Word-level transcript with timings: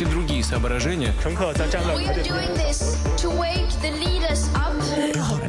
и 0.00 0.04
другие 0.06 0.42
соображения. 0.42 1.12
We 1.26 2.08
are 2.08 2.22
doing 2.22 2.54
this 2.54 2.96
to 3.20 3.28
wake 3.28 3.68
the 3.82 3.90
leaders 3.92 4.48
up. 4.54 4.76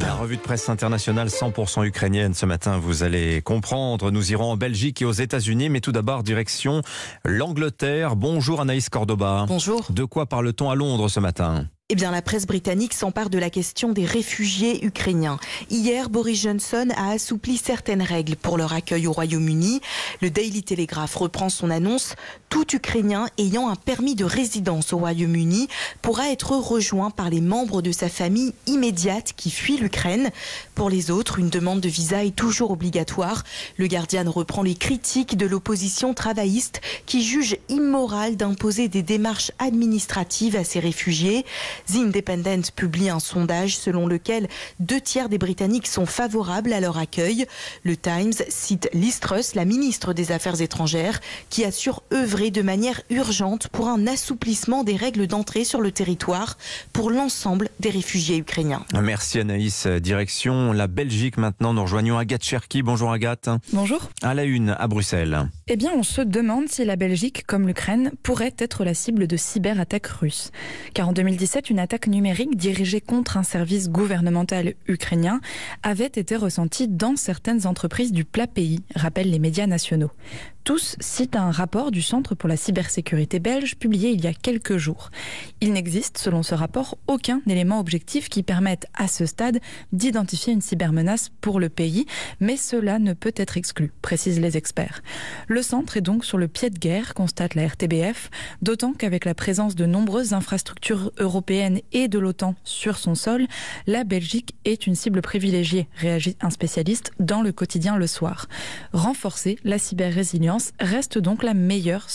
La 0.00 0.14
revue 0.14 0.36
de 0.36 0.42
presse 0.42 0.68
internationale 0.68 1.28
100% 1.28 1.84
ukrainienne 1.84 2.34
ce 2.34 2.44
matin, 2.44 2.78
vous 2.78 3.02
allez 3.02 3.40
comprendre. 3.40 4.10
Nous 4.10 4.32
irons 4.32 4.52
en 4.52 4.56
Belgique 4.56 5.00
et 5.00 5.04
aux 5.04 5.12
États-Unis, 5.12 5.70
mais 5.70 5.80
tout 5.80 5.92
d'abord 5.92 6.22
direction 6.22 6.82
l'Angleterre. 7.24 8.16
Bonjour 8.16 8.60
Anaïs 8.60 8.90
Cordoba. 8.90 9.46
Bonjour. 9.48 9.86
De 9.90 10.04
quoi 10.04 10.26
parle-t-on 10.26 10.70
à 10.70 10.74
Londres 10.74 11.08
ce 11.08 11.20
matin 11.20 11.66
Eh 11.88 11.94
bien, 11.94 12.10
la 12.10 12.22
presse 12.22 12.46
britannique 12.46 12.94
s'empare 12.94 13.30
de 13.30 13.38
la 13.38 13.50
question 13.50 13.92
des 13.92 14.04
réfugiés 14.04 14.84
ukrainiens. 14.84 15.38
Hier, 15.70 16.10
Boris 16.10 16.42
Johnson 16.42 16.88
a 16.96 17.12
assoupli 17.12 17.56
certaines 17.56 18.02
règles 18.02 18.36
pour 18.36 18.58
leur 18.58 18.72
accueil 18.72 19.06
au 19.06 19.12
Royaume-Uni. 19.12 19.80
Le 20.20 20.30
Daily 20.30 20.62
Telegraph 20.62 21.14
reprend 21.16 21.48
son 21.48 21.70
annonce. 21.70 22.14
Tout 22.53 22.75
Ukrainien 22.75 23.25
ayant 23.39 23.69
un 23.69 23.75
permis 23.75 24.13
de 24.13 24.25
résidence 24.25 24.93
au 24.93 24.99
Royaume-Uni 24.99 25.67
pourra 26.03 26.29
être 26.29 26.51
rejoint 26.51 27.09
par 27.09 27.31
les 27.31 27.41
membres 27.41 27.81
de 27.81 27.91
sa 27.91 28.09
famille 28.09 28.53
immédiate 28.67 29.33
qui 29.35 29.49
fuit 29.49 29.77
l'Ukraine. 29.77 30.29
Pour 30.75 30.91
les 30.91 31.09
autres, 31.09 31.39
une 31.39 31.49
demande 31.49 31.81
de 31.81 31.89
visa 31.89 32.23
est 32.23 32.35
toujours 32.35 32.69
obligatoire. 32.69 33.43
Le 33.77 33.87
Guardian 33.87 34.29
reprend 34.29 34.61
les 34.61 34.75
critiques 34.75 35.35
de 35.35 35.47
l'opposition 35.47 36.13
travailliste 36.13 36.79
qui 37.07 37.23
juge 37.23 37.57
immoral 37.69 38.37
d'imposer 38.37 38.87
des 38.87 39.01
démarches 39.01 39.51
administratives 39.57 40.55
à 40.55 40.63
ces 40.63 40.79
réfugiés. 40.79 41.45
The 41.87 41.95
Independent 42.05 42.69
publie 42.75 43.09
un 43.09 43.19
sondage 43.19 43.75
selon 43.79 44.05
lequel 44.05 44.47
deux 44.79 45.01
tiers 45.01 45.27
des 45.27 45.39
Britanniques 45.39 45.87
sont 45.87 46.05
favorables 46.05 46.73
à 46.73 46.81
leur 46.81 46.99
accueil. 46.99 47.47
Le 47.81 47.97
Times 47.97 48.33
cite 48.47 48.89
Liz 48.93 49.19
Truss, 49.21 49.55
la 49.55 49.65
ministre 49.65 50.13
des 50.13 50.31
Affaires 50.31 50.61
étrangères, 50.61 51.19
qui 51.49 51.65
assure 51.65 52.03
œuvrer 52.13 52.42
de 52.51 52.61
manière 52.61 53.01
urgente 53.09 53.67
pour 53.69 53.87
un 53.87 54.07
assouplissement 54.07 54.83
des 54.83 54.95
règles 54.95 55.27
d'entrée 55.27 55.63
sur 55.63 55.81
le 55.81 55.91
territoire 55.91 56.57
pour 56.91 57.11
l'ensemble 57.11 57.69
des 57.79 57.89
réfugiés 57.89 58.37
ukrainiens. 58.37 58.85
Merci 59.01 59.39
Anaïs. 59.39 59.87
Direction 59.87 60.73
la 60.73 60.87
Belgique 60.87 61.37
maintenant. 61.37 61.73
Nous 61.73 61.81
rejoignons 61.81 62.17
Agathe 62.17 62.43
Cherki. 62.43 62.83
Bonjour 62.83 63.11
Agathe. 63.11 63.49
Bonjour. 63.71 64.09
À 64.21 64.33
la 64.33 64.43
une, 64.43 64.75
à 64.77 64.87
Bruxelles. 64.87 65.49
Eh 65.67 65.77
bien, 65.77 65.91
on 65.95 66.03
se 66.03 66.21
demande 66.21 66.67
si 66.69 66.83
la 66.85 66.95
Belgique, 66.95 67.45
comme 67.45 67.67
l'Ukraine, 67.67 68.11
pourrait 68.23 68.55
être 68.57 68.83
la 68.83 68.93
cible 68.93 69.27
de 69.27 69.37
cyberattaques 69.37 70.07
russes. 70.07 70.51
Car 70.93 71.09
en 71.09 71.13
2017, 71.13 71.69
une 71.69 71.79
attaque 71.79 72.07
numérique 72.07 72.55
dirigée 72.55 73.01
contre 73.01 73.37
un 73.37 73.43
service 73.43 73.89
gouvernemental 73.89 74.73
ukrainien 74.87 75.39
avait 75.83 76.05
été 76.05 76.35
ressentie 76.35 76.87
dans 76.87 77.15
certaines 77.15 77.65
entreprises 77.67 78.11
du 78.11 78.25
plat 78.25 78.47
pays, 78.47 78.81
rappellent 78.95 79.31
les 79.31 79.39
médias 79.39 79.67
nationaux. 79.67 80.11
Tous 80.63 80.95
citent 81.01 81.35
un 81.35 81.51
rapport 81.51 81.91
du 81.91 82.01
Centre 82.01 82.32
pour 82.35 82.49
la 82.49 82.57
cybersécurité 82.57 83.39
belge 83.39 83.75
publié 83.75 84.11
il 84.11 84.23
y 84.23 84.27
a 84.27 84.33
quelques 84.33 84.77
jours. 84.77 85.09
Il 85.61 85.73
n'existe, 85.73 86.17
selon 86.17 86.43
ce 86.43 86.55
rapport, 86.55 86.97
aucun 87.07 87.41
élément 87.47 87.79
objectif 87.79 88.29
qui 88.29 88.43
permette 88.43 88.87
à 88.93 89.07
ce 89.07 89.25
stade 89.25 89.59
d'identifier 89.91 90.53
une 90.53 90.61
cybermenace 90.61 91.29
pour 91.41 91.59
le 91.59 91.69
pays, 91.69 92.05
mais 92.39 92.57
cela 92.57 92.99
ne 92.99 93.13
peut 93.13 93.33
être 93.35 93.57
exclu, 93.57 93.91
précisent 94.01 94.39
les 94.39 94.57
experts. 94.57 95.01
Le 95.47 95.61
centre 95.61 95.97
est 95.97 96.01
donc 96.01 96.25
sur 96.25 96.37
le 96.37 96.47
pied 96.47 96.69
de 96.69 96.79
guerre, 96.79 97.13
constate 97.13 97.55
la 97.55 97.67
RTBF, 97.67 98.29
d'autant 98.61 98.93
qu'avec 98.93 99.25
la 99.25 99.33
présence 99.33 99.75
de 99.75 99.85
nombreuses 99.85 100.33
infrastructures 100.33 101.11
européennes 101.17 101.79
et 101.91 102.07
de 102.07 102.19
l'OTAN 102.19 102.55
sur 102.63 102.97
son 102.97 103.15
sol, 103.15 103.47
la 103.87 104.03
Belgique 104.03 104.55
est 104.65 104.87
une 104.87 104.95
cible 104.95 105.21
privilégiée, 105.21 105.87
réagit 105.95 106.37
un 106.41 106.49
spécialiste 106.49 107.11
dans 107.19 107.41
le 107.41 107.51
quotidien 107.51 107.97
Le 107.97 108.07
Soir. 108.07 108.47
Renforcer 108.93 109.57
la 109.63 109.77
cyber-résilience 109.77 110.71
reste 110.79 111.17
donc 111.17 111.43
la 111.43 111.53
meilleure 111.53 112.09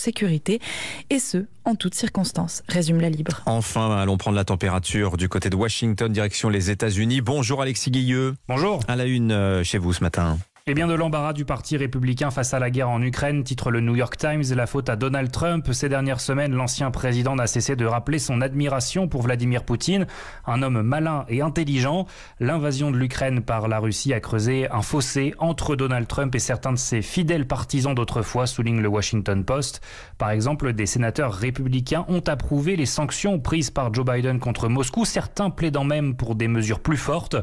et 1.11 1.19
ce, 1.19 1.47
en 1.65 1.75
toutes 1.75 1.95
circonstances, 1.95 2.63
résume 2.69 3.01
la 3.01 3.11
Libre. 3.11 3.43
Enfin, 3.47 3.97
allons 3.97 4.17
prendre 4.17 4.37
la 4.37 4.45
température 4.45 5.17
du 5.17 5.29
côté 5.29 5.51
de 5.51 5.57
Washington, 5.57 6.13
direction 6.13 6.49
les 6.49 6.71
États-Unis. 6.71 7.21
Bonjour 7.21 7.63
Alexis 7.63 7.91
Guilleux. 7.91 8.35
Bonjour. 8.49 8.81
À 8.89 8.97
la 8.97 9.05
une 9.05 9.33
euh, 9.33 9.65
chez 9.65 9.79
vous 9.79 9.93
ce 9.93 10.03
matin. 10.03 10.39
Eh 10.71 10.75
bien, 10.75 10.87
de 10.87 10.93
l'embarras 10.93 11.33
du 11.33 11.47
Parti 11.47 11.79
républicain 11.79 12.31
face 12.31 12.53
à 12.53 12.59
la 12.59 12.69
guerre 12.69 12.91
en 12.91 13.01
Ukraine, 13.01 13.43
titre 13.43 13.71
le 13.71 13.81
New 13.81 13.97
York 13.97 14.19
Times, 14.19 14.43
la 14.55 14.67
faute 14.67 14.91
à 14.91 14.97
Donald 14.97 15.33
Trump. 15.33 15.67
Ces 15.73 15.89
dernières 15.89 16.21
semaines, 16.21 16.53
l'ancien 16.53 16.91
président 16.91 17.35
n'a 17.37 17.47
cessé 17.47 17.75
de 17.75 17.87
rappeler 17.87 18.19
son 18.19 18.43
admiration 18.43 19.09
pour 19.09 19.23
Vladimir 19.23 19.65
Poutine, 19.65 20.07
un 20.47 20.63
homme 20.63 20.83
malin 20.83 21.25
et 21.31 21.41
intelligent. 21.41 22.05
L'invasion 22.39 22.91
de 22.91 22.99
l'Ukraine 22.99 23.41
par 23.41 23.67
la 23.67 23.79
Russie 23.79 24.13
a 24.13 24.21
creusé 24.21 24.71
un 24.71 24.83
fossé 24.83 25.35
entre 25.39 25.75
Donald 25.75 26.07
Trump 26.07 26.35
et 26.35 26.39
certains 26.39 26.75
de 26.75 26.79
ses 26.79 27.01
fidèles 27.01 27.47
partisans 27.47 27.95
d'autrefois, 27.95 28.47
souligne 28.47 28.83
le 28.83 28.89
Washington 28.89 29.45
Post. 29.47 29.81
Par 30.19 30.33
exemple, 30.33 30.75
des 30.75 30.85
sénateurs 30.85 31.33
républicains 31.33 32.05
ont 32.09 32.21
approuvé 32.27 32.77
les 32.77 32.85
sanctions 32.85 33.41
prises 33.41 33.71
par 33.71 33.95
Joe 33.95 34.05
Biden 34.05 34.39
contre 34.39 34.69
Moscou, 34.69 35.07
certains 35.07 35.49
plaidant 35.49 35.85
même 35.85 36.15
pour 36.15 36.35
des 36.35 36.47
mesures 36.47 36.81
plus 36.81 36.99
fortes. 36.99 37.37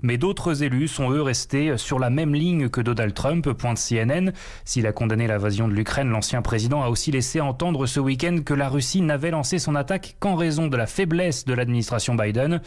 Mais 0.00 0.16
d'autres 0.16 0.62
élus 0.62 0.86
sont 0.86 1.10
eux 1.10 1.22
restés 1.22 1.76
sur 1.76 1.98
la 1.98 2.08
même 2.08 2.32
ligne 2.32 2.67
que 2.68 2.80
Donald 2.80 3.14
Trump, 3.14 3.52
pointe 3.52 3.78
CNN. 3.78 4.32
S'il 4.64 4.86
a 4.86 4.92
condamné 4.92 5.26
l'invasion 5.26 5.68
de 5.68 5.72
l'Ukraine, 5.74 6.08
l'ancien 6.08 6.42
président 6.42 6.82
a 6.82 6.88
aussi 6.88 7.10
laissé 7.10 7.40
entendre 7.40 7.86
ce 7.86 8.00
week-end 8.00 8.38
que 8.44 8.54
la 8.54 8.68
Russie 8.68 9.00
n'avait 9.00 9.30
lancé 9.30 9.58
son 9.58 9.74
attaque 9.74 10.16
qu'en 10.20 10.34
raison 10.34 10.66
de 10.66 10.76
la 10.76 10.86
faiblesse 10.86 11.44
de 11.44 11.54
l'administration 11.54 12.14
Biden. 12.14 12.60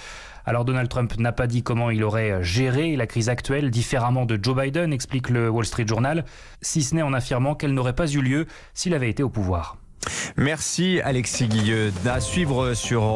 Alors 0.46 0.66
Donald 0.66 0.90
Trump 0.90 1.18
n'a 1.18 1.32
pas 1.32 1.48
dit 1.48 1.64
comment 1.64 1.90
il 1.90 2.04
aurait 2.04 2.44
géré 2.44 2.96
la 2.96 3.08
crise 3.08 3.30
actuelle 3.30 3.70
différemment 3.70 4.26
de 4.26 4.40
Joe 4.42 4.56
Biden, 4.56 4.92
explique 4.94 5.30
le 5.30 5.50
Wall 5.50 5.66
Street 5.66 5.88
Journal, 5.88 6.26
si 6.62 6.84
ce 6.84 6.96
n'est 6.96 7.02
en 7.02 7.14
affirmant 7.14 7.56
qu'elle 7.56 7.74
n'aurait 7.74 7.94
pas 7.94 8.08
eu 8.08 8.22
lieu 8.22 8.48
s'il 8.74 8.94
avait 8.94 9.10
été 9.10 9.24
au 9.24 9.30
pouvoir. 9.30 9.78
Merci 10.36 11.00
Alexis 11.04 11.48
Guilleux. 11.48 11.92
À 12.06 12.20
suivre 12.20 12.74
sur 12.74 13.04